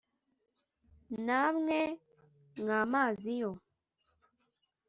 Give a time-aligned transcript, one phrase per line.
[1.25, 1.79] Namwe
[2.59, 3.51] mwa mazi yo